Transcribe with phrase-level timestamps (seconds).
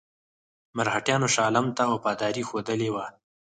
[0.77, 3.05] مرهټیانو شاه عالم ته وفاداري ښودلې وه.